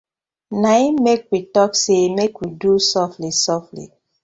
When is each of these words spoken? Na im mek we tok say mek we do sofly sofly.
Na 0.61 0.71
im 0.87 0.95
mek 1.05 1.21
we 1.29 1.39
tok 1.53 1.71
say 1.83 2.03
mek 2.17 2.33
we 2.39 2.47
do 2.61 2.73
sofly 2.89 3.31
sofly. 3.43 3.85